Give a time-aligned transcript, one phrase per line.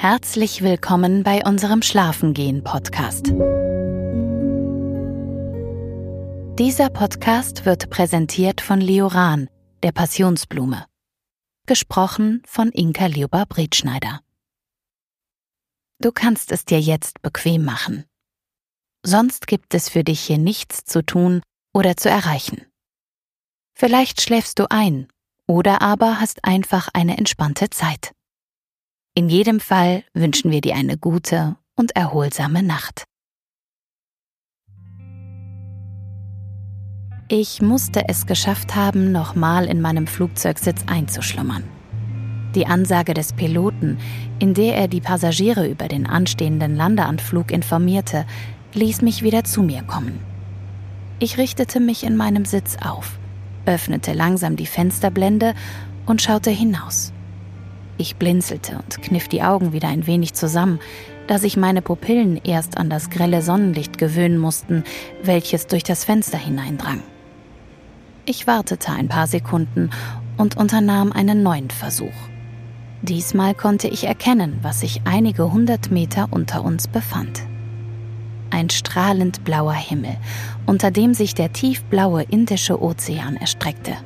[0.00, 3.32] Herzlich willkommen bei unserem Schlafengehen Podcast.
[6.56, 9.50] Dieser Podcast wird präsentiert von Lioran,
[9.82, 10.86] der Passionsblume.
[11.66, 14.20] Gesprochen von Inka Lioba Bretschneider.
[16.00, 18.04] Du kannst es dir jetzt bequem machen.
[19.04, 21.42] Sonst gibt es für dich hier nichts zu tun
[21.74, 22.64] oder zu erreichen.
[23.74, 25.08] Vielleicht schläfst du ein
[25.48, 28.12] oder aber hast einfach eine entspannte Zeit.
[29.18, 33.02] In jedem Fall wünschen wir dir eine gute und erholsame Nacht.
[37.26, 41.64] Ich musste es geschafft haben, nochmal in meinem Flugzeugsitz einzuschlummern.
[42.54, 43.98] Die Ansage des Piloten,
[44.38, 48.24] in der er die Passagiere über den anstehenden Landeanflug informierte,
[48.74, 50.20] ließ mich wieder zu mir kommen.
[51.18, 53.18] Ich richtete mich in meinem Sitz auf,
[53.66, 55.54] öffnete langsam die Fensterblende
[56.06, 57.12] und schaute hinaus.
[57.98, 60.78] Ich blinzelte und kniff die Augen wieder ein wenig zusammen,
[61.26, 64.84] da sich meine Pupillen erst an das grelle Sonnenlicht gewöhnen mussten,
[65.22, 67.02] welches durch das Fenster hineindrang.
[68.24, 69.90] Ich wartete ein paar Sekunden
[70.36, 72.14] und unternahm einen neuen Versuch.
[73.02, 77.42] Diesmal konnte ich erkennen, was sich einige hundert Meter unter uns befand.
[78.50, 80.16] Ein strahlend blauer Himmel,
[80.66, 83.96] unter dem sich der tiefblaue Indische Ozean erstreckte.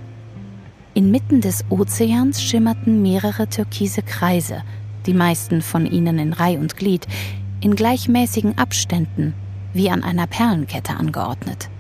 [0.95, 4.63] Inmitten des Ozeans schimmerten mehrere türkise Kreise,
[5.07, 7.07] die meisten von ihnen in Reih und Glied,
[7.63, 9.33] in gleichmäßigen Abständen,
[9.73, 11.71] wie an einer Perlenkette angeordnet.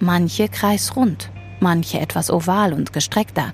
[0.00, 3.52] Manche kreisrund, manche etwas oval und gestreckter,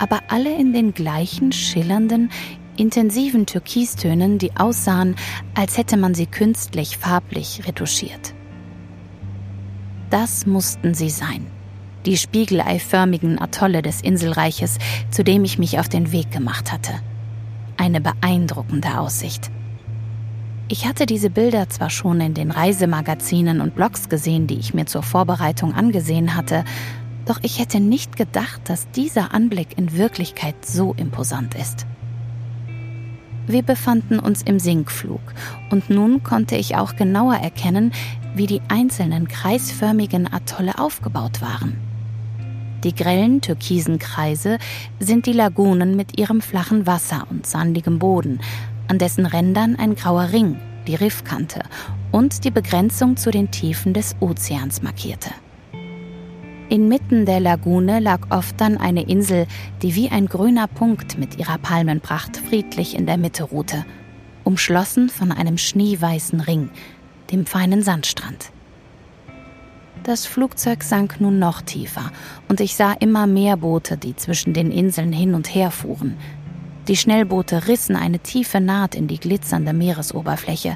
[0.00, 2.32] aber alle in den gleichen schillernden,
[2.76, 5.14] intensiven Türkistönen, die aussahen,
[5.54, 8.34] als hätte man sie künstlich farblich retuschiert.
[10.10, 11.46] Das mussten sie sein
[12.06, 14.78] die spiegeleiförmigen Atolle des Inselreiches,
[15.10, 16.92] zu dem ich mich auf den Weg gemacht hatte.
[17.76, 19.50] Eine beeindruckende Aussicht.
[20.68, 24.86] Ich hatte diese Bilder zwar schon in den Reisemagazinen und Blogs gesehen, die ich mir
[24.86, 26.64] zur Vorbereitung angesehen hatte,
[27.26, 31.86] doch ich hätte nicht gedacht, dass dieser Anblick in Wirklichkeit so imposant ist.
[33.46, 35.20] Wir befanden uns im Sinkflug
[35.70, 37.92] und nun konnte ich auch genauer erkennen,
[38.34, 41.76] wie die einzelnen kreisförmigen Atolle aufgebaut waren.
[42.84, 44.58] Die grellen türkisen Kreise
[44.98, 48.40] sind die Lagunen mit ihrem flachen Wasser und sandigem Boden,
[48.88, 51.62] an dessen Rändern ein grauer Ring, die Riffkante
[52.10, 55.30] und die Begrenzung zu den Tiefen des Ozeans markierte.
[56.68, 59.46] Inmitten der Lagune lag oft dann eine Insel,
[59.82, 63.84] die wie ein grüner Punkt mit ihrer Palmenpracht friedlich in der Mitte ruhte,
[64.42, 66.70] umschlossen von einem schneeweißen Ring,
[67.30, 68.50] dem feinen Sandstrand.
[70.04, 72.10] Das Flugzeug sank nun noch tiefer
[72.48, 76.16] und ich sah immer mehr Boote, die zwischen den Inseln hin und her fuhren.
[76.88, 80.74] Die Schnellboote rissen eine tiefe Naht in die glitzernde Meeresoberfläche,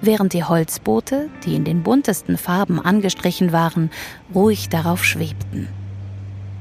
[0.00, 3.90] während die Holzboote, die in den buntesten Farben angestrichen waren,
[4.34, 5.68] ruhig darauf schwebten.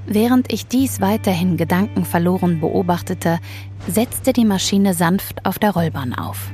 [0.06, 3.40] Während ich dies weiterhin gedankenverloren beobachtete,
[3.88, 6.52] setzte die Maschine sanft auf der Rollbahn auf.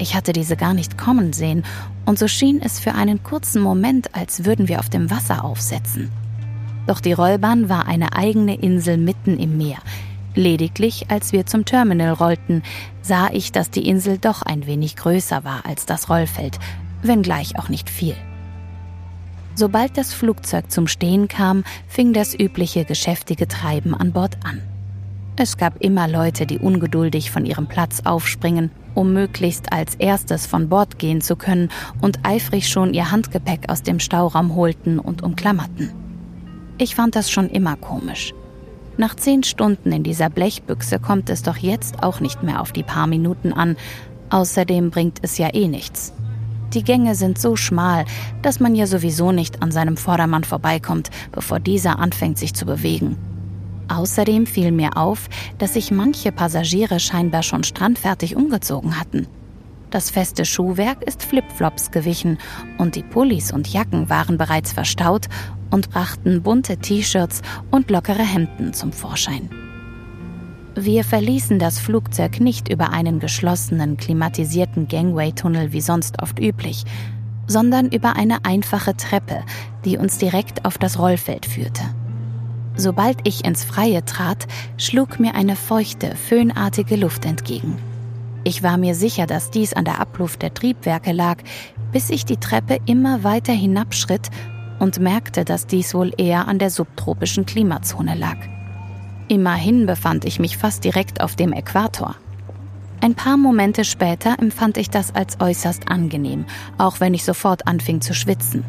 [0.00, 1.62] Ich hatte diese gar nicht kommen sehen,
[2.06, 6.10] und so schien es für einen kurzen Moment, als würden wir auf dem Wasser aufsetzen.
[6.86, 9.76] Doch die Rollbahn war eine eigene Insel mitten im Meer.
[10.34, 12.62] Lediglich, als wir zum Terminal rollten,
[13.02, 16.58] sah ich, dass die Insel doch ein wenig größer war als das Rollfeld,
[17.02, 18.16] wenngleich auch nicht viel.
[19.54, 24.62] Sobald das Flugzeug zum Stehen kam, fing das übliche geschäftige Treiben an Bord an.
[25.36, 30.68] Es gab immer Leute, die ungeduldig von ihrem Platz aufspringen, um möglichst als erstes von
[30.68, 31.70] Bord gehen zu können
[32.00, 35.92] und eifrig schon ihr Handgepäck aus dem Stauraum holten und umklammerten.
[36.78, 38.32] Ich fand das schon immer komisch.
[38.96, 42.82] Nach zehn Stunden in dieser Blechbüchse kommt es doch jetzt auch nicht mehr auf die
[42.82, 43.76] paar Minuten an.
[44.30, 46.12] Außerdem bringt es ja eh nichts.
[46.74, 48.04] Die Gänge sind so schmal,
[48.42, 53.16] dass man ja sowieso nicht an seinem Vordermann vorbeikommt, bevor dieser anfängt sich zu bewegen.
[53.90, 55.28] Außerdem fiel mir auf,
[55.58, 59.26] dass sich manche Passagiere scheinbar schon strandfertig umgezogen hatten.
[59.90, 62.38] Das feste Schuhwerk ist Flipflops gewichen
[62.78, 65.26] und die Pullis und Jacken waren bereits verstaut
[65.72, 67.42] und brachten bunte T-Shirts
[67.72, 69.50] und lockere Hemden zum Vorschein.
[70.76, 76.84] Wir verließen das Flugzeug nicht über einen geschlossenen, klimatisierten Gangway-Tunnel wie sonst oft üblich,
[77.48, 79.42] sondern über eine einfache Treppe,
[79.84, 81.82] die uns direkt auf das Rollfeld führte.
[82.80, 84.46] Sobald ich ins Freie trat,
[84.78, 87.76] schlug mir eine feuchte, föhnartige Luft entgegen.
[88.42, 91.36] Ich war mir sicher, dass dies an der Abluft der Triebwerke lag,
[91.92, 94.30] bis ich die Treppe immer weiter hinabschritt
[94.78, 98.38] und merkte, dass dies wohl eher an der subtropischen Klimazone lag.
[99.28, 102.14] Immerhin befand ich mich fast direkt auf dem Äquator.
[103.02, 106.46] Ein paar Momente später empfand ich das als äußerst angenehm,
[106.78, 108.64] auch wenn ich sofort anfing zu schwitzen.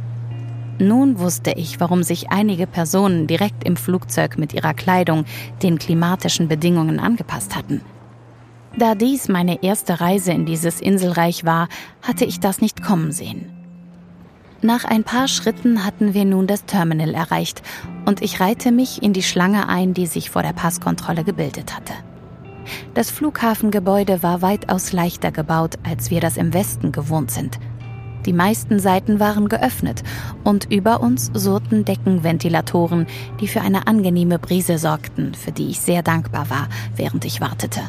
[0.82, 5.26] Nun wusste ich, warum sich einige Personen direkt im Flugzeug mit ihrer Kleidung
[5.62, 7.82] den klimatischen Bedingungen angepasst hatten.
[8.76, 11.68] Da dies meine erste Reise in dieses Inselreich war,
[12.02, 13.52] hatte ich das nicht kommen sehen.
[14.64, 17.62] Nach ein paar Schritten hatten wir nun das Terminal erreicht
[18.08, 21.94] und ich reihte mich in die Schlange ein, die sich vor der Passkontrolle gebildet hatte.
[22.96, 27.60] Das Flughafengebäude war weitaus leichter gebaut, als wir das im Westen gewohnt sind.
[28.26, 30.04] Die meisten Seiten waren geöffnet
[30.44, 33.08] und über uns surrten Deckenventilatoren,
[33.40, 37.82] die für eine angenehme Brise sorgten, für die ich sehr dankbar war, während ich wartete.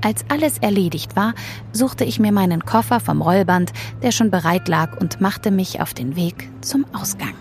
[0.00, 1.34] Als alles erledigt war,
[1.72, 5.92] suchte ich mir meinen Koffer vom Rollband, der schon bereit lag, und machte mich auf
[5.92, 7.34] den Weg zum Ausgang.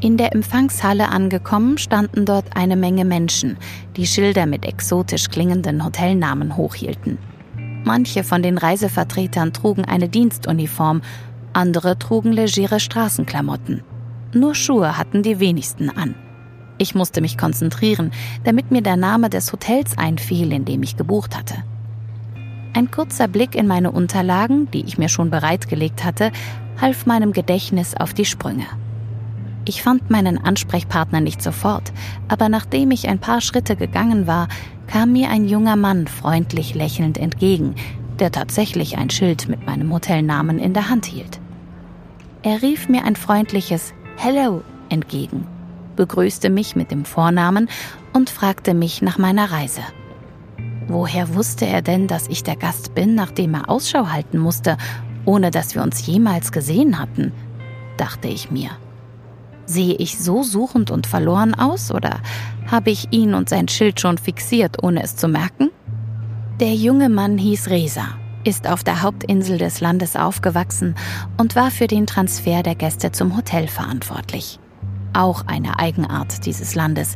[0.00, 3.58] In der Empfangshalle angekommen, standen dort eine Menge Menschen,
[3.96, 7.18] die Schilder mit exotisch klingenden Hotelnamen hochhielten.
[7.84, 11.02] Manche von den Reisevertretern trugen eine Dienstuniform,
[11.52, 13.82] andere trugen legere Straßenklamotten.
[14.32, 16.14] Nur Schuhe hatten die wenigsten an.
[16.78, 18.12] Ich musste mich konzentrieren,
[18.44, 21.56] damit mir der Name des Hotels einfiel, in dem ich gebucht hatte.
[22.72, 26.30] Ein kurzer Blick in meine Unterlagen, die ich mir schon bereitgelegt hatte,
[26.80, 28.66] half meinem Gedächtnis auf die Sprünge.
[29.66, 31.92] Ich fand meinen Ansprechpartner nicht sofort,
[32.28, 34.48] aber nachdem ich ein paar Schritte gegangen war,
[34.90, 37.74] kam mir ein junger Mann freundlich lächelnd entgegen,
[38.18, 41.40] der tatsächlich ein Schild mit meinem Hotelnamen in der Hand hielt.
[42.42, 45.46] Er rief mir ein freundliches Hello entgegen
[46.00, 47.68] begrüßte mich mit dem Vornamen
[48.14, 49.82] und fragte mich nach meiner Reise.
[50.88, 54.78] Woher wusste er denn, dass ich der Gast bin, nach dem er Ausschau halten musste,
[55.26, 57.32] ohne dass wir uns jemals gesehen hatten?
[57.98, 58.70] dachte ich mir.
[59.70, 62.20] Sehe ich so suchend und verloren aus oder
[62.70, 65.70] habe ich ihn und sein Schild schon fixiert, ohne es zu merken?
[66.58, 68.06] Der junge Mann hieß Resa,
[68.44, 70.94] ist auf der Hauptinsel des Landes aufgewachsen
[71.36, 74.58] und war für den Transfer der Gäste zum Hotel verantwortlich
[75.12, 77.14] auch eine Eigenart dieses Landes.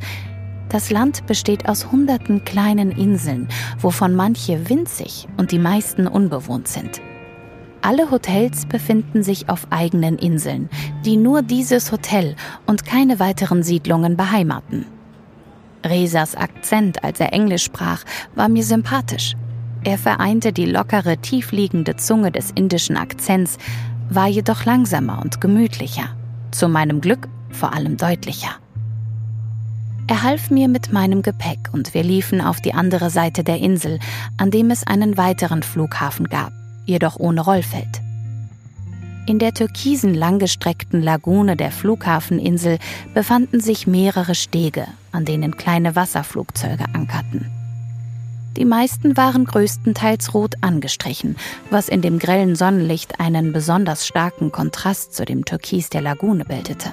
[0.69, 3.49] Das Land besteht aus hunderten kleinen Inseln,
[3.79, 7.00] wovon manche winzig und die meisten unbewohnt sind.
[7.87, 10.71] Alle Hotels befinden sich auf eigenen Inseln,
[11.05, 12.35] die nur dieses Hotel
[12.65, 14.87] und keine weiteren Siedlungen beheimaten.
[15.85, 18.03] Resas Akzent, als er Englisch sprach,
[18.35, 19.35] war mir sympathisch.
[19.85, 23.59] Er vereinte die lockere, tiefliegende Zunge des indischen Akzents,
[24.09, 26.09] war jedoch langsamer und gemütlicher.
[26.53, 28.53] Zu meinem Glück vor allem deutlicher.
[30.07, 33.99] Er half mir mit meinem Gepäck und wir liefen auf die andere Seite der Insel,
[34.39, 36.53] an dem es einen weiteren Flughafen gab,
[36.87, 38.01] jedoch ohne Rollfeld.
[39.27, 42.79] In der türkisen langgestreckten Lagune der Flughafeninsel
[43.15, 47.51] befanden sich mehrere Stege, an denen kleine Wasserflugzeuge ankerten.
[48.57, 51.37] Die meisten waren größtenteils rot angestrichen,
[51.71, 56.93] was in dem grellen Sonnenlicht einen besonders starken Kontrast zu dem Türkis der Lagune bildete.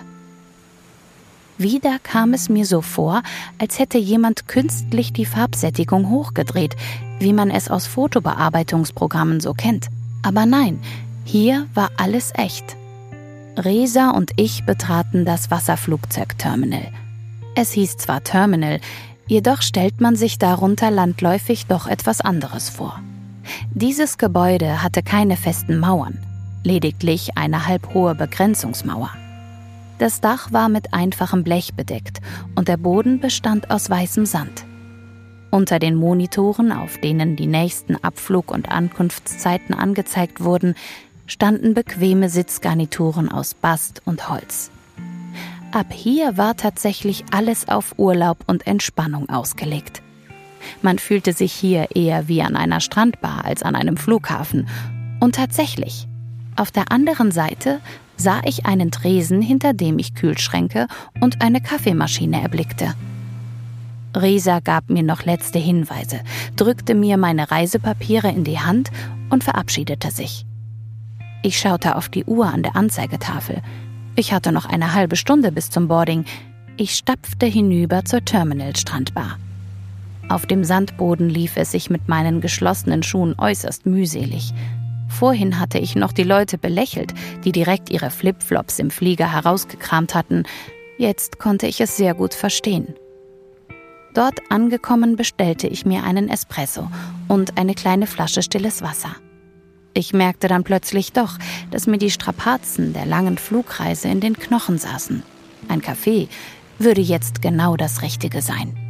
[1.61, 3.21] Wieder kam es mir so vor,
[3.59, 6.75] als hätte jemand künstlich die Farbsättigung hochgedreht,
[7.19, 9.89] wie man es aus Fotobearbeitungsprogrammen so kennt.
[10.23, 10.79] Aber nein,
[11.23, 12.65] hier war alles echt.
[13.57, 16.91] Resa und ich betraten das Wasserflugzeugterminal.
[17.53, 18.79] Es hieß zwar Terminal,
[19.27, 22.99] jedoch stellt man sich darunter landläufig doch etwas anderes vor.
[23.71, 26.17] Dieses Gebäude hatte keine festen Mauern,
[26.63, 29.11] lediglich eine halbhohe Begrenzungsmauer.
[30.01, 32.21] Das Dach war mit einfachem Blech bedeckt
[32.55, 34.65] und der Boden bestand aus weißem Sand.
[35.51, 40.73] Unter den Monitoren, auf denen die nächsten Abflug- und Ankunftszeiten angezeigt wurden,
[41.27, 44.71] standen bequeme Sitzgarnituren aus Bast und Holz.
[45.71, 50.01] Ab hier war tatsächlich alles auf Urlaub und Entspannung ausgelegt.
[50.81, 54.67] Man fühlte sich hier eher wie an einer Strandbar als an einem Flughafen.
[55.19, 56.07] Und tatsächlich,
[56.55, 57.81] auf der anderen Seite
[58.21, 60.87] sah ich einen Tresen, hinter dem ich Kühlschränke
[61.19, 62.93] und eine Kaffeemaschine erblickte.
[64.15, 66.19] Resa gab mir noch letzte Hinweise,
[66.55, 68.91] drückte mir meine Reisepapiere in die Hand
[69.29, 70.45] und verabschiedete sich.
[71.43, 73.61] Ich schaute auf die Uhr an der Anzeigetafel.
[74.15, 76.25] Ich hatte noch eine halbe Stunde bis zum Boarding.
[76.77, 79.37] Ich stapfte hinüber zur Terminal-Strandbar.
[80.29, 84.53] Auf dem Sandboden lief es sich mit meinen geschlossenen Schuhen äußerst mühselig.
[85.17, 87.13] Vorhin hatte ich noch die Leute belächelt,
[87.43, 90.43] die direkt ihre Flipflops im Flieger herausgekramt hatten.
[90.97, 92.95] Jetzt konnte ich es sehr gut verstehen.
[94.13, 96.89] Dort angekommen bestellte ich mir einen Espresso
[97.27, 99.15] und eine kleine Flasche stilles Wasser.
[99.93, 101.37] Ich merkte dann plötzlich doch,
[101.69, 105.23] dass mir die Strapazen der langen Flugreise in den Knochen saßen.
[105.67, 106.27] Ein Kaffee
[106.79, 108.80] würde jetzt genau das Richtige sein.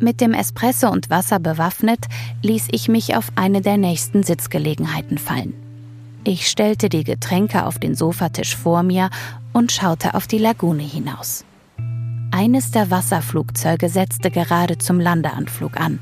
[0.00, 2.06] Mit dem Espresso und Wasser bewaffnet,
[2.42, 5.54] ließ ich mich auf eine der nächsten Sitzgelegenheiten fallen.
[6.22, 9.10] Ich stellte die Getränke auf den Sofatisch vor mir
[9.52, 11.44] und schaute auf die Lagune hinaus.
[12.30, 15.98] Eines der Wasserflugzeuge setzte gerade zum Landeanflug an.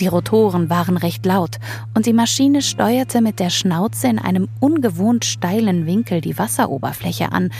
[0.00, 1.58] Die Rotoren waren recht laut
[1.94, 7.50] und die Maschine steuerte mit der Schnauze in einem ungewohnt steilen Winkel die Wasseroberfläche an,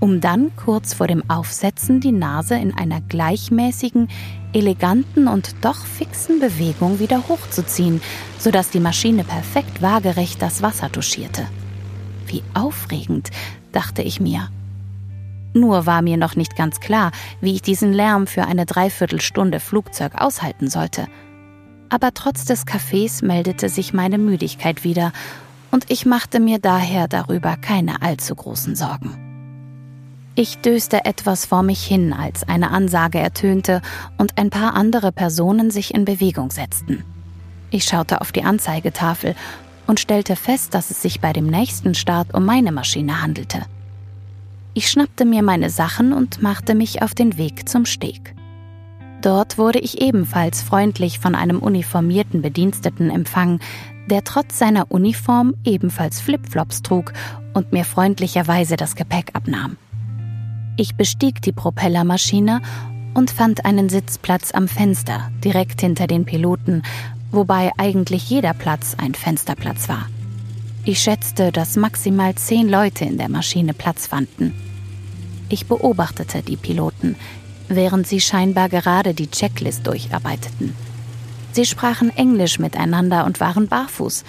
[0.00, 4.08] um dann kurz vor dem Aufsetzen die Nase in einer gleichmäßigen,
[4.54, 8.00] eleganten und doch fixen Bewegung wieder hochzuziehen,
[8.38, 11.46] sodass die Maschine perfekt waagerecht das Wasser touchierte.
[12.26, 13.30] Wie aufregend,
[13.72, 14.48] dachte ich mir.
[15.52, 20.14] Nur war mir noch nicht ganz klar, wie ich diesen Lärm für eine Dreiviertelstunde Flugzeug
[20.16, 21.06] aushalten sollte.
[21.90, 25.12] Aber trotz des Kaffees meldete sich meine Müdigkeit wieder,
[25.70, 29.23] und ich machte mir daher darüber keine allzu großen Sorgen.
[30.36, 33.80] Ich döste etwas vor mich hin, als eine Ansage ertönte
[34.18, 37.04] und ein paar andere Personen sich in Bewegung setzten.
[37.70, 39.36] Ich schaute auf die Anzeigetafel
[39.86, 43.62] und stellte fest, dass es sich bei dem nächsten Start um meine Maschine handelte.
[44.74, 48.34] Ich schnappte mir meine Sachen und machte mich auf den Weg zum Steg.
[49.22, 53.60] Dort wurde ich ebenfalls freundlich von einem uniformierten Bediensteten empfangen,
[54.10, 57.12] der trotz seiner Uniform ebenfalls Flipflops trug
[57.54, 59.76] und mir freundlicherweise das Gepäck abnahm.
[60.76, 62.60] Ich bestieg die Propellermaschine
[63.14, 66.82] und fand einen Sitzplatz am Fenster, direkt hinter den Piloten,
[67.30, 70.08] wobei eigentlich jeder Platz ein Fensterplatz war.
[70.84, 74.52] Ich schätzte, dass maximal zehn Leute in der Maschine Platz fanden.
[75.48, 77.14] Ich beobachtete die Piloten,
[77.68, 80.74] während sie scheinbar gerade die Checklist durcharbeiteten.
[81.52, 84.24] Sie sprachen Englisch miteinander und waren barfuß.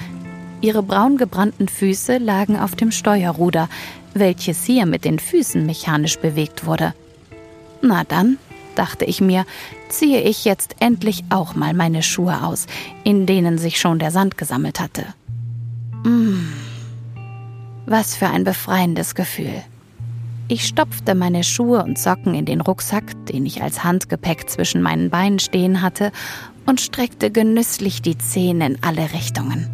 [0.62, 3.68] Ihre braun gebrannten Füße lagen auf dem Steuerruder,
[4.16, 6.94] welches hier mit den Füßen mechanisch bewegt wurde.
[7.82, 8.38] Na dann,
[8.76, 9.46] dachte ich mir,
[9.90, 12.66] ziehe ich jetzt endlich auch mal meine Schuhe aus,
[13.04, 15.06] in denen sich schon der Sand gesammelt hatte.
[16.04, 16.40] Mmh,
[17.86, 19.64] was für ein befreiendes Gefühl.
[20.48, 25.10] Ich stopfte meine Schuhe und Socken in den Rucksack, den ich als Handgepäck zwischen meinen
[25.10, 26.12] Beinen stehen hatte,
[26.68, 29.70] und streckte genüsslich die Zehen in alle Richtungen.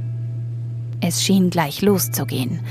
[1.02, 2.62] Es schien gleich loszugehen.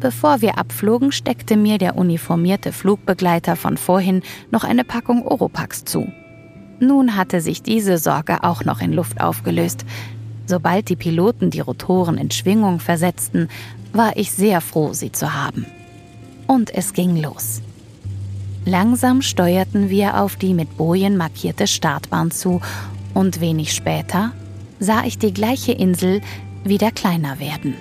[0.00, 6.10] Bevor wir abflogen, steckte mir der uniformierte Flugbegleiter von vorhin noch eine Packung Oropax zu.
[6.80, 9.84] Nun hatte sich diese Sorge auch noch in Luft aufgelöst.
[10.46, 13.48] Sobald die Piloten die Rotoren in Schwingung versetzten,
[13.92, 15.66] war ich sehr froh, sie zu haben.
[16.46, 17.60] Und es ging los.
[18.64, 22.62] Langsam steuerten wir auf die mit Bojen markierte Startbahn zu
[23.12, 24.32] und wenig später
[24.78, 26.22] sah ich die gleiche Insel
[26.64, 27.74] wieder kleiner werden.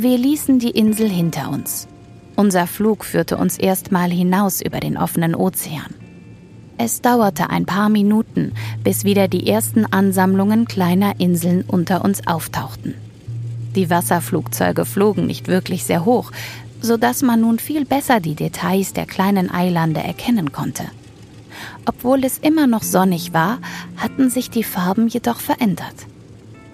[0.00, 1.88] Wir ließen die Insel hinter uns.
[2.36, 5.92] Unser Flug führte uns erstmal hinaus über den offenen Ozean.
[6.76, 8.52] Es dauerte ein paar Minuten,
[8.84, 12.94] bis wieder die ersten Ansammlungen kleiner Inseln unter uns auftauchten.
[13.74, 16.30] Die Wasserflugzeuge flogen nicht wirklich sehr hoch,
[16.80, 20.84] so dass man nun viel besser die Details der kleinen Eilande erkennen konnte.
[21.86, 23.58] Obwohl es immer noch sonnig war,
[23.96, 26.06] hatten sich die Farben jedoch verändert.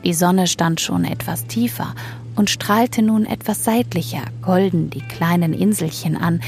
[0.05, 1.95] Die Sonne stand schon etwas tiefer
[2.37, 6.41] und strahlte nun etwas seitlicher, golden die kleinen Inselchen an,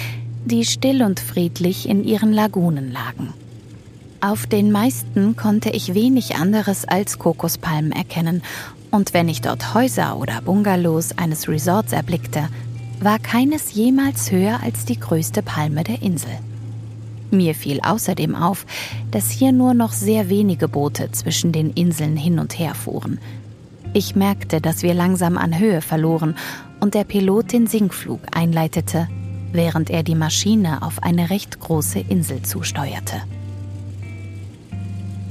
[0.44, 3.32] die still und friedlich in ihren Lagunen lagen.
[4.20, 8.42] Auf den meisten konnte ich wenig anderes als Kokospalmen erkennen,
[8.90, 12.48] und wenn ich dort Häuser oder Bungalows eines Resorts erblickte,
[13.00, 16.30] war keines jemals höher als die größte Palme der Insel.
[17.30, 18.64] Mir fiel außerdem auf,
[19.10, 23.18] dass hier nur noch sehr wenige Boote zwischen den Inseln hin und her fuhren,
[23.96, 26.36] ich merkte, dass wir langsam an Höhe verloren
[26.80, 29.08] und der Pilot den Sinkflug einleitete,
[29.52, 33.22] während er die Maschine auf eine recht große Insel zusteuerte.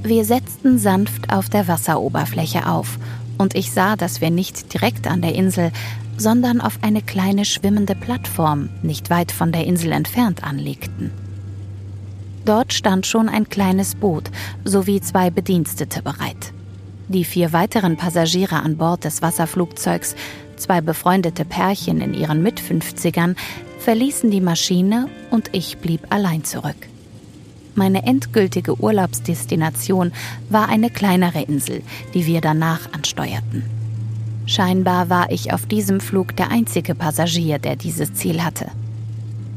[0.02, 2.98] Wir setzten sanft auf der Wasseroberfläche auf
[3.38, 5.72] und ich sah, dass wir nicht direkt an der Insel,
[6.18, 11.12] sondern auf eine kleine schwimmende Plattform nicht weit von der Insel entfernt anlegten.
[12.46, 14.32] Dort stand schon ein kleines Boot
[14.64, 16.55] sowie zwei Bedienstete bereit.
[17.08, 20.16] Die vier weiteren Passagiere an Bord des Wasserflugzeugs,
[20.58, 23.36] zwei befreundete Pärchen in ihren Mitfünfzigern,
[23.80, 26.76] verließen die Maschine und ich blieb allein zurück.
[27.76, 30.14] Meine endgültige Urlaubsdestination
[30.50, 31.84] war eine kleinere Insel,
[32.14, 33.64] die wir danach ansteuerten.
[34.48, 38.68] Scheinbar war ich auf diesem Flug der einzige Passagier, der dieses Ziel hatte.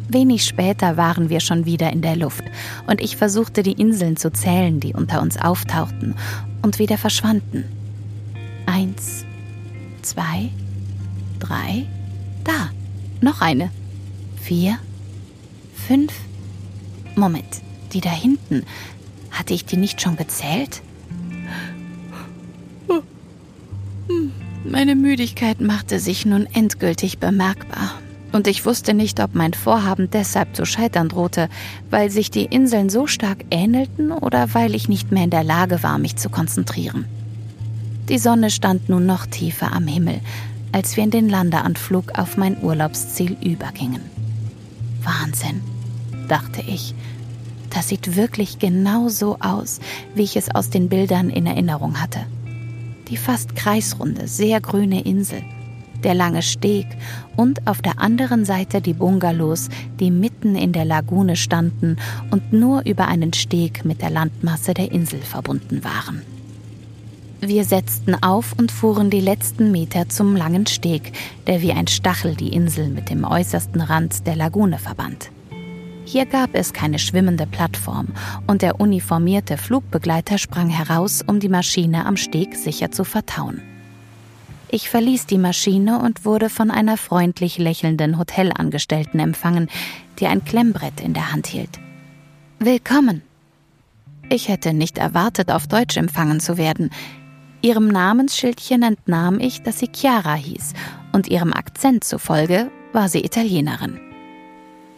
[0.09, 2.43] Wenig später waren wir schon wieder in der Luft
[2.87, 6.15] und ich versuchte die Inseln zu zählen, die unter uns auftauchten
[6.63, 7.65] und wieder verschwanden.
[8.67, 9.25] Eins,
[10.03, 10.51] zwei,
[11.39, 11.87] drei,
[12.45, 12.71] da,
[13.21, 13.71] noch eine.
[14.41, 14.79] Vier,
[15.75, 16.13] fünf.
[17.17, 17.63] Moment,
[17.93, 18.65] die da hinten.
[19.31, 20.83] Hatte ich die nicht schon gezählt?
[24.65, 27.93] Meine Müdigkeit machte sich nun endgültig bemerkbar.
[28.33, 31.49] Und ich wusste nicht, ob mein Vorhaben deshalb zu scheitern drohte,
[31.91, 35.83] weil sich die Inseln so stark ähnelten oder weil ich nicht mehr in der Lage
[35.83, 37.07] war, mich zu konzentrieren.
[38.09, 40.21] Die Sonne stand nun noch tiefer am Himmel,
[40.73, 44.03] als wir in den Landeanflug auf mein Urlaubsziel übergingen.
[45.03, 45.63] Wahnsinn,
[46.29, 46.95] dachte ich.
[47.71, 49.81] Das sieht wirklich genau so aus,
[50.15, 52.21] wie ich es aus den Bildern in Erinnerung hatte.
[53.09, 55.43] Die fast kreisrunde, sehr grüne Insel,
[56.03, 56.87] der lange Steg
[57.39, 59.69] und auf der anderen Seite die Bungalows,
[60.01, 61.97] die mitten in der Lagune standen
[62.33, 66.23] und nur über einen Steg mit der Landmasse der Insel verbunden waren.
[67.41, 71.13] Wir setzten auf und fuhren die letzten Meter zum langen Steg,
[71.47, 75.31] der wie ein Stachel die Insel mit dem äußersten Rand der Lagune verband.
[76.05, 78.09] Hier gab es keine schwimmende Plattform
[78.49, 83.63] und der uniformierte Flugbegleiter sprang heraus, um die Maschine am Steg sicher zu vertauen.
[84.71, 89.69] Ich verließ die Maschine und wurde von einer freundlich lächelnden Hotelangestellten empfangen,
[90.19, 91.79] die ein Klemmbrett in der Hand hielt.
[92.59, 93.23] Willkommen!
[94.29, 96.91] Ich hätte nicht erwartet, auf Deutsch empfangen zu werden.
[97.63, 100.75] Ihrem Namensschildchen entnahm ich, dass sie Chiara hieß,
[101.13, 104.08] und ihrem Akzent zufolge war sie Italienerin.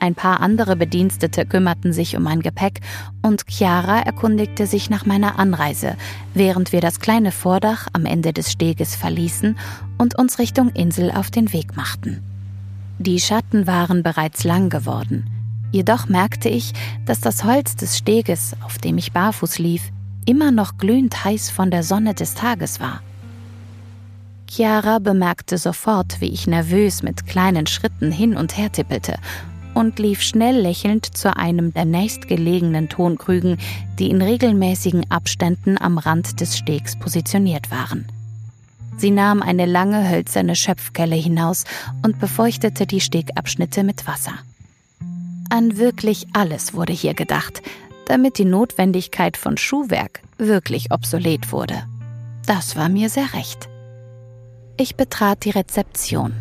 [0.01, 2.81] Ein paar andere Bedienstete kümmerten sich um mein Gepäck
[3.21, 5.95] und Chiara erkundigte sich nach meiner Anreise,
[6.33, 9.59] während wir das kleine Vordach am Ende des Steges verließen
[9.99, 12.23] und uns Richtung Insel auf den Weg machten.
[12.99, 15.29] Die Schatten waren bereits lang geworden.
[15.71, 16.73] Jedoch merkte ich,
[17.05, 19.83] dass das Holz des Steges, auf dem ich barfuß lief,
[20.25, 23.03] immer noch glühend heiß von der Sonne des Tages war.
[24.49, 29.17] Chiara bemerkte sofort, wie ich nervös mit kleinen Schritten hin und her tippelte
[29.81, 33.57] und lief schnell lächelnd zu einem der nächstgelegenen Tonkrügen,
[33.99, 38.07] die in regelmäßigen Abständen am Rand des Stegs positioniert waren.
[38.99, 41.65] Sie nahm eine lange hölzerne Schöpfkelle hinaus
[42.05, 44.35] und befeuchtete die Stegabschnitte mit Wasser.
[45.49, 47.63] An wirklich alles wurde hier gedacht,
[48.07, 51.83] damit die Notwendigkeit von Schuhwerk wirklich obsolet wurde.
[52.45, 53.71] Das war mir sehr recht.
[54.77, 56.35] Ich betrat die Rezeption.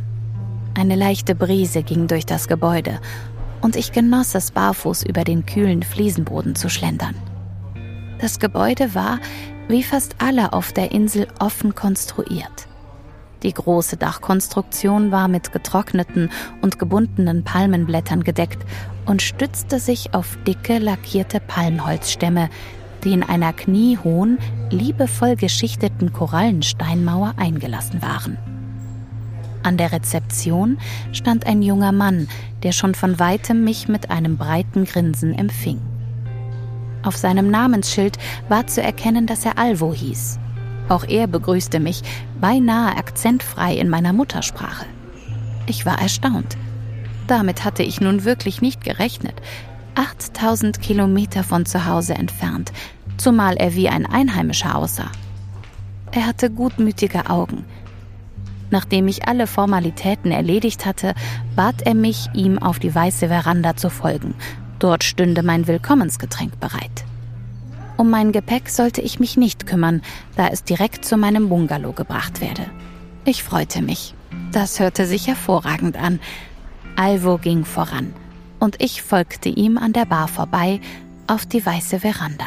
[0.78, 3.00] Eine leichte Brise ging durch das Gebäude
[3.62, 7.16] und ich genoss es barfuß über den kühlen Fliesenboden zu schlendern.
[8.20, 9.20] Das Gebäude war,
[9.68, 12.68] wie fast alle auf der Insel, offen konstruiert.
[13.44, 16.30] Die große Dachkonstruktion war mit getrockneten
[16.62, 18.66] und gebundenen Palmenblättern gedeckt
[19.06, 22.50] und stützte sich auf dicke lackierte Palmholzstämme,
[23.06, 28.38] die in einer kniehohen, liebevoll geschichteten Korallensteinmauer eingelassen waren.
[29.64, 30.78] An der Rezeption
[31.12, 32.28] stand ein junger Mann,
[32.64, 35.82] der schon von weitem mich mit einem breiten Grinsen empfing.
[37.04, 38.18] Auf seinem Namensschild
[38.48, 40.40] war zu erkennen, dass er Alvo hieß.
[40.90, 42.02] Auch er begrüßte mich
[42.42, 44.86] beinahe akzentfrei in meiner Muttersprache.
[45.68, 46.58] Ich war erstaunt.
[47.28, 49.36] Damit hatte ich nun wirklich nicht gerechnet.
[49.96, 52.72] 8000 Kilometer von zu Hause entfernt,
[53.18, 55.12] zumal er wie ein Einheimischer aussah.
[56.12, 57.66] Er hatte gutmütige Augen.
[58.72, 61.14] Nachdem ich alle Formalitäten erledigt hatte,
[61.56, 64.36] bat er mich, ihm auf die weiße Veranda zu folgen.
[64.80, 67.06] Dort stünde mein Willkommensgetränk bereit.
[67.98, 70.02] Um mein Gepäck sollte ich mich nicht kümmern,
[70.38, 72.66] da es direkt zu meinem Bungalow gebracht werde.
[73.26, 74.14] Ich freute mich.
[74.52, 76.20] Das hörte sich hervorragend an.
[76.96, 78.14] Alvo ging voran
[78.60, 80.80] und ich folgte ihm an der Bar vorbei
[81.28, 82.46] auf die weiße Veranda.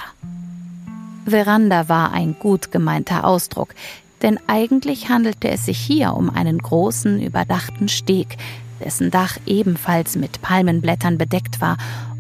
[1.24, 3.74] Veranda war ein gut gemeinter Ausdruck,
[4.22, 8.36] denn eigentlich handelte es sich hier um einen großen, überdachten Steg,
[8.82, 11.76] dessen Dach ebenfalls mit Palmenblättern bedeckt war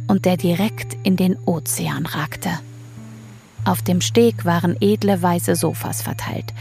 [0.08, 2.50] und der direkt in den Ozean ragte.
[3.64, 6.52] Auf dem Steg waren edle weiße Sofas verteilt.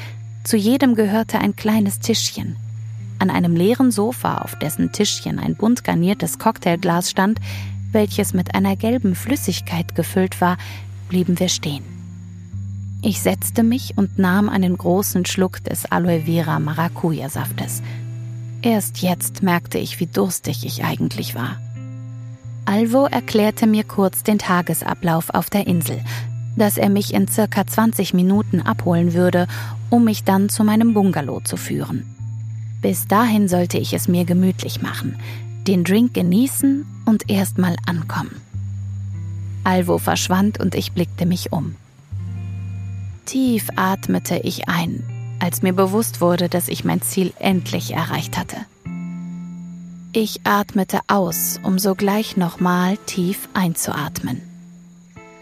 [0.43, 2.55] Zu jedem gehörte ein kleines Tischchen.
[3.19, 7.39] An einem leeren Sofa, auf dessen Tischchen ein bunt garniertes Cocktailglas stand,
[7.91, 10.57] welches mit einer gelben Flüssigkeit gefüllt war,
[11.09, 12.00] blieben wir stehen.
[13.03, 17.81] Ich setzte mich und nahm einen großen Schluck des Aloe Vera Maracuja Saftes.
[18.61, 21.57] Erst jetzt merkte ich, wie durstig ich eigentlich war.
[22.65, 25.99] Alvo erklärte mir kurz den Tagesablauf auf der Insel,
[26.55, 29.47] dass er mich in circa 20 Minuten abholen würde,
[29.89, 32.05] um mich dann zu meinem Bungalow zu führen.
[32.83, 35.15] Bis dahin sollte ich es mir gemütlich machen,
[35.65, 38.35] den Drink genießen und erstmal ankommen.
[39.63, 41.75] Alvo verschwand und ich blickte mich um.
[43.31, 45.03] Tief atmete ich ein,
[45.39, 48.57] als mir bewusst wurde, dass ich mein Ziel endlich erreicht hatte.
[50.11, 54.41] Ich atmete aus, um sogleich nochmal tief einzuatmen.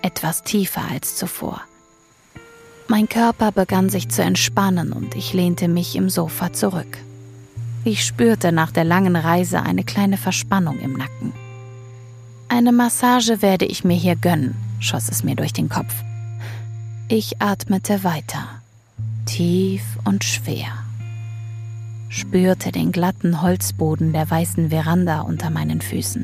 [0.04, 1.62] etwas tiefer als zuvor.
[2.88, 7.00] Mein Körper begann sich zu entspannen und ich lehnte mich im Sofa zurück.
[7.86, 11.34] Ich spürte nach der langen Reise eine kleine Verspannung im Nacken.
[12.50, 16.04] Eine Massage werde ich mir hier gönnen, schoss es mir durch den Kopf.
[17.12, 18.48] Ich atmete weiter,
[19.26, 20.68] tief und schwer,
[22.08, 26.24] spürte den glatten Holzboden der weißen Veranda unter meinen Füßen.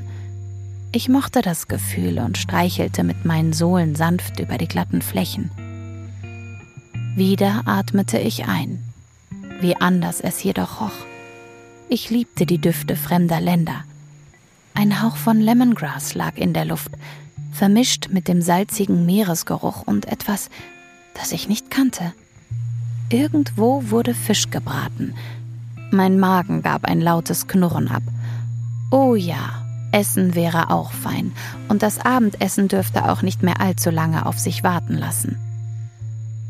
[0.92, 5.50] Ich mochte das Gefühl und streichelte mit meinen Sohlen sanft über die glatten Flächen.
[7.16, 8.84] Wieder atmete ich ein,
[9.62, 11.06] wie anders es jedoch roch.
[11.90, 13.86] Ich liebte die Düfte fremder Länder.
[14.76, 16.92] Ein Hauch von Lemongrass lag in der Luft,
[17.52, 20.52] vermischt mit dem salzigen Meeresgeruch und etwas,
[21.16, 22.14] das ich nicht kannte.
[23.10, 25.16] Irgendwo wurde Fisch gebraten.
[25.92, 28.04] Mein Magen gab ein lautes Knurren ab.
[28.92, 31.32] Oh ja, Essen wäre auch fein,
[31.70, 35.38] und das Abendessen dürfte auch nicht mehr allzu lange auf sich warten lassen.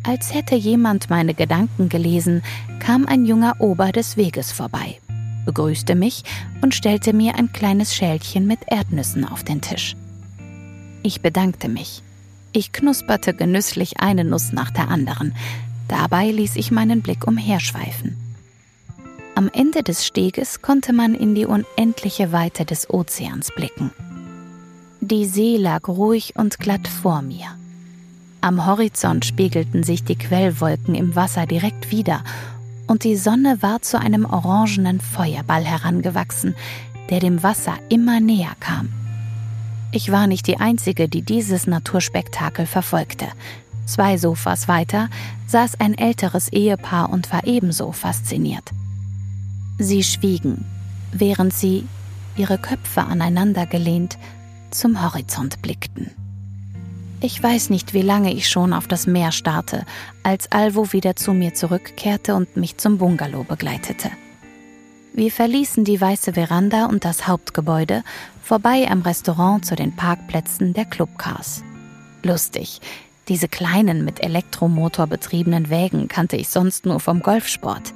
[0.04, 2.44] Als hätte jemand meine Gedanken gelesen,
[2.80, 5.00] kam ein junger Ober des Weges vorbei
[5.46, 6.24] begrüßte mich
[6.62, 9.96] und stellte mir ein kleines Schälchen mit Erdnüssen auf den Tisch.
[11.04, 12.02] Ich bedankte mich.
[12.56, 15.36] Ich knusperte genüsslich eine Nuss nach der anderen.
[15.90, 18.16] Dabei ließ ich meinen Blick umherschweifen.
[19.36, 23.92] Am Ende des Steges konnte man in die unendliche Weite des Ozeans blicken.
[25.02, 27.48] Die See lag ruhig und glatt vor mir.
[28.40, 32.24] Am Horizont spiegelten sich die Quellwolken im Wasser direkt wieder
[32.88, 36.56] und die Sonne war zu einem orangenen Feuerball herangewachsen,
[37.10, 38.94] der dem Wasser immer näher kam.
[39.96, 43.28] Ich war nicht die Einzige, die dieses Naturspektakel verfolgte.
[43.86, 45.08] Zwei Sofas weiter
[45.48, 48.72] saß ein älteres Ehepaar und war ebenso fasziniert.
[49.80, 50.66] Sie schwiegen,
[51.14, 51.88] während sie,
[52.36, 54.18] ihre Köpfe aneinander gelehnt,
[54.70, 56.12] zum Horizont blickten.
[57.22, 59.86] Ich weiß nicht, wie lange ich schon auf das Meer starrte,
[60.24, 64.12] als Alvo wieder zu mir zurückkehrte und mich zum Bungalow begleitete.
[65.18, 68.04] Wir verließen die weiße Veranda und das Hauptgebäude,
[68.44, 71.64] vorbei am Restaurant zu den Parkplätzen der Clubcars.
[72.22, 72.82] Lustig,
[73.30, 77.94] diese kleinen mit Elektromotor betriebenen Wägen kannte ich sonst nur vom Golfsport.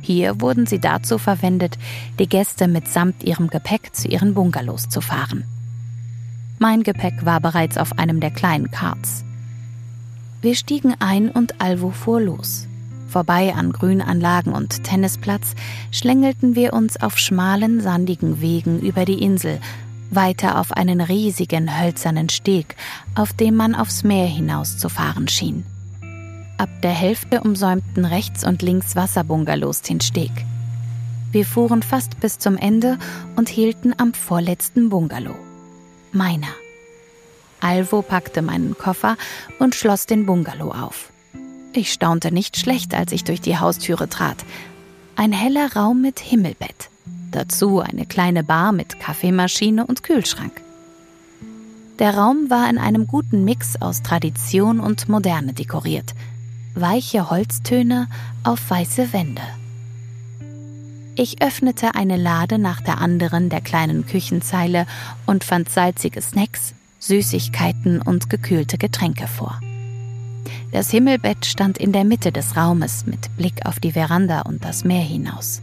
[0.00, 1.76] Hier wurden sie dazu verwendet,
[2.18, 5.44] die Gäste mitsamt ihrem Gepäck zu ihren Bungalows zu fahren.
[6.58, 9.22] Mein Gepäck war bereits auf einem der kleinen Karts.
[10.40, 12.67] Wir stiegen ein und Alvo fuhr los.
[13.08, 15.54] Vorbei an Grünanlagen und Tennisplatz
[15.90, 19.60] schlängelten wir uns auf schmalen, sandigen Wegen über die Insel,
[20.10, 22.76] weiter auf einen riesigen hölzernen Steg,
[23.14, 25.64] auf dem man aufs Meer hinaus zu fahren schien.
[26.58, 30.32] Ab der Hälfte umsäumten rechts und links Wasserbungalows den Steg.
[31.32, 32.98] Wir fuhren fast bis zum Ende
[33.36, 35.36] und hielten am vorletzten Bungalow
[36.12, 36.48] meiner.
[37.60, 39.16] Alvo packte meinen Koffer
[39.58, 41.10] und schloss den Bungalow auf.
[41.78, 44.44] Ich staunte nicht schlecht, als ich durch die Haustüre trat.
[45.14, 46.90] Ein heller Raum mit Himmelbett.
[47.30, 50.60] Dazu eine kleine Bar mit Kaffeemaschine und Kühlschrank.
[52.00, 56.16] Der Raum war in einem guten Mix aus Tradition und Moderne dekoriert.
[56.74, 58.08] Weiche Holztöne
[58.42, 59.42] auf weiße Wände.
[61.14, 64.84] Ich öffnete eine Lade nach der anderen der kleinen Küchenzeile
[65.26, 69.60] und fand salzige Snacks, Süßigkeiten und gekühlte Getränke vor.
[70.72, 74.84] Das Himmelbett stand in der Mitte des Raumes mit Blick auf die Veranda und das
[74.84, 75.62] Meer hinaus.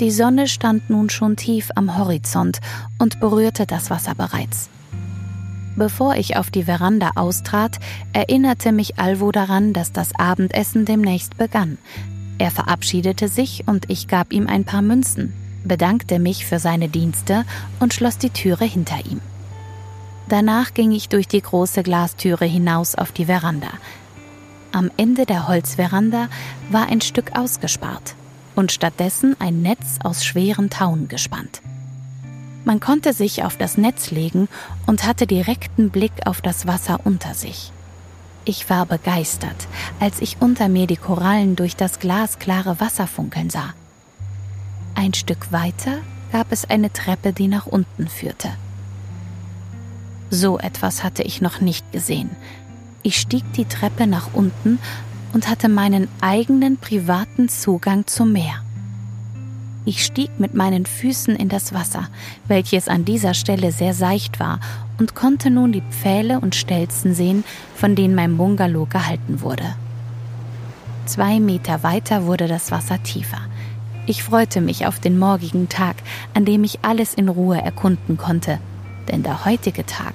[0.00, 2.60] Die Sonne stand nun schon tief am Horizont
[2.98, 4.68] und berührte das Wasser bereits.
[5.76, 7.78] Bevor ich auf die Veranda austrat,
[8.12, 11.78] erinnerte mich Alvo daran, dass das Abendessen demnächst begann,
[12.42, 17.44] er verabschiedete sich und ich gab ihm ein paar Münzen, bedankte mich für seine Dienste
[17.78, 19.20] und schloss die Türe hinter ihm.
[20.28, 23.70] Danach ging ich durch die große Glastüre hinaus auf die Veranda.
[24.72, 26.28] Am Ende der Holzveranda
[26.70, 28.14] war ein Stück ausgespart
[28.54, 31.60] und stattdessen ein Netz aus schweren Tauen gespannt.
[32.64, 34.48] Man konnte sich auf das Netz legen
[34.86, 37.72] und hatte direkten Blick auf das Wasser unter sich.
[38.44, 39.68] Ich war begeistert,
[40.00, 43.74] als ich unter mir die Korallen durch das glasklare Wasser funkeln sah.
[44.94, 45.98] Ein Stück weiter
[46.32, 48.50] gab es eine Treppe, die nach unten führte.
[50.34, 52.30] So etwas hatte ich noch nicht gesehen.
[53.02, 54.78] Ich stieg die Treppe nach unten
[55.34, 58.64] und hatte meinen eigenen privaten Zugang zum Meer.
[59.84, 62.08] Ich stieg mit meinen Füßen in das Wasser,
[62.48, 64.58] welches an dieser Stelle sehr seicht war,
[64.98, 69.74] und konnte nun die Pfähle und Stelzen sehen, von denen mein Bungalow gehalten wurde.
[71.04, 73.40] Zwei Meter weiter wurde das Wasser tiefer.
[74.06, 75.96] Ich freute mich auf den morgigen Tag,
[76.32, 78.60] an dem ich alles in Ruhe erkunden konnte,
[79.12, 80.14] denn der heutige Tag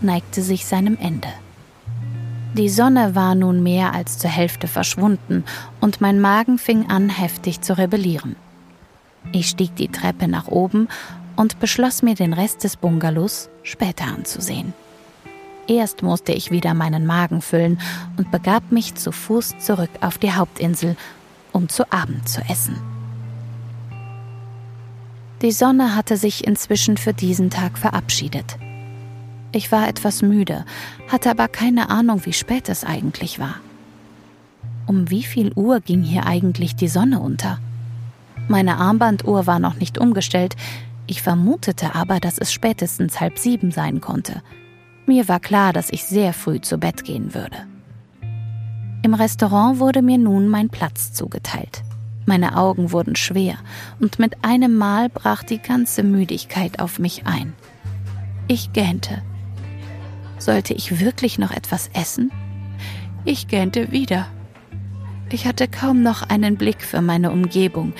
[0.00, 1.28] neigte sich seinem Ende.
[2.54, 5.44] Die Sonne war nun mehr als zur Hälfte verschwunden
[5.80, 8.34] und mein Magen fing an, heftig zu rebellieren.
[9.32, 10.88] Ich stieg die Treppe nach oben
[11.36, 14.72] und beschloss mir den Rest des Bungalows später anzusehen.
[15.68, 17.78] Erst musste ich wieder meinen Magen füllen
[18.16, 20.96] und begab mich zu Fuß zurück auf die Hauptinsel,
[21.52, 22.97] um zu Abend zu essen.
[25.42, 28.58] Die Sonne hatte sich inzwischen für diesen Tag verabschiedet.
[29.52, 30.64] Ich war etwas müde,
[31.08, 33.56] hatte aber keine Ahnung, wie spät es eigentlich war.
[34.86, 37.60] Um wie viel Uhr ging hier eigentlich die Sonne unter?
[38.48, 40.56] Meine Armbanduhr war noch nicht umgestellt,
[41.06, 44.42] ich vermutete aber, dass es spätestens halb sieben sein konnte.
[45.06, 47.66] Mir war klar, dass ich sehr früh zu Bett gehen würde.
[49.02, 51.82] Im Restaurant wurde mir nun mein Platz zugeteilt.
[52.28, 53.56] Meine Augen wurden schwer
[54.00, 57.54] und mit einem Mal brach die ganze Müdigkeit auf mich ein.
[58.48, 59.22] Ich gähnte.
[60.38, 62.30] Sollte ich wirklich noch etwas essen?
[63.24, 64.26] Ich gähnte wieder.
[65.32, 67.94] Ich hatte kaum noch einen Blick für meine Umgebung,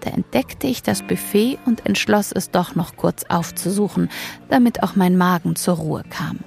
[0.00, 4.08] da entdeckte ich das Buffet und entschloss es doch noch kurz aufzusuchen,
[4.48, 6.38] damit auch mein Magen zur Ruhe kam.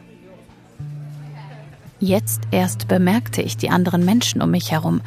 [1.99, 5.01] Jetzt erst bemerkte ich die anderen Menschen um mich herum.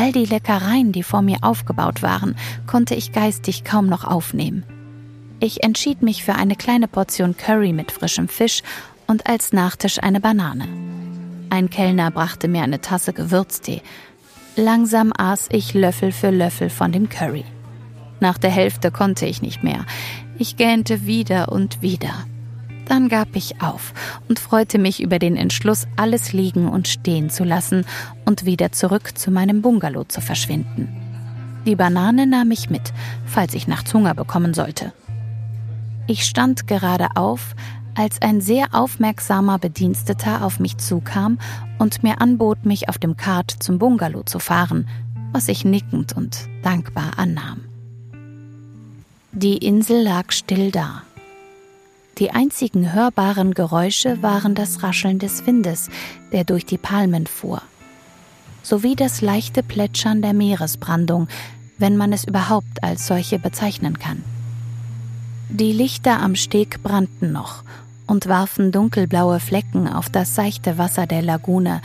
[0.00, 2.36] All die Leckereien, die vor mir aufgebaut waren,
[2.68, 4.62] konnte ich geistig kaum noch aufnehmen.
[5.40, 8.62] Ich entschied mich für eine kleine Portion Curry mit frischem Fisch
[9.08, 10.68] und als Nachtisch eine Banane.
[11.50, 13.82] Ein Kellner brachte mir eine Tasse Gewürztee.
[14.54, 17.44] Langsam aß ich Löffel für Löffel von dem Curry.
[18.20, 19.84] Nach der Hälfte konnte ich nicht mehr.
[20.38, 22.24] Ich gähnte wieder und wieder.
[22.88, 23.92] Dann gab ich auf
[24.28, 27.84] und freute mich über den Entschluss, alles liegen und stehen zu lassen
[28.24, 30.88] und wieder zurück zu meinem Bungalow zu verschwinden.
[31.66, 32.94] Die Banane nahm ich mit,
[33.26, 34.92] falls ich nachts Hunger bekommen sollte.
[36.06, 37.54] Ich stand gerade auf,
[37.94, 41.38] als ein sehr aufmerksamer Bediensteter auf mich zukam
[41.78, 44.88] und mir anbot, mich auf dem Kart zum Bungalow zu fahren,
[45.32, 47.60] was ich nickend und dankbar annahm.
[49.32, 51.02] Die Insel lag still da.
[52.18, 55.88] Die einzigen hörbaren Geräusche waren das Rascheln des Windes,
[56.32, 57.62] der durch die Palmen fuhr,
[58.62, 61.28] sowie das leichte Plätschern der Meeresbrandung,
[61.78, 64.24] wenn man es überhaupt als solche bezeichnen kann.
[65.48, 67.62] Die Lichter am Steg brannten noch
[68.08, 71.80] und warfen dunkelblaue Flecken auf das seichte Wasser der Lagune,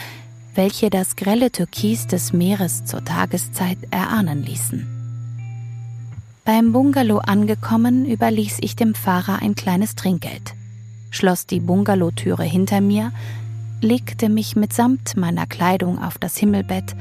[0.55, 4.92] welche das grelle Türkis des Meeres zur Tageszeit erahnen ließen.
[6.45, 10.55] Beim Bungalow angekommen, überließ ich dem Fahrer ein kleines Trinkgeld,
[11.09, 13.13] schloss die Bungalowtüre hinter mir,
[13.79, 16.95] legte mich mitsamt meiner Kleidung auf das Himmelbett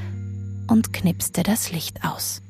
[0.67, 2.42] und knipste das Licht aus.